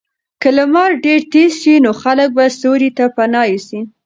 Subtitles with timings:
[0.41, 3.79] که لمر ډېر تېز شي نو خلک به سیوري ته پناه یوسي.